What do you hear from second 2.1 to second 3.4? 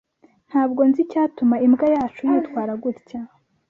yitwara gutya.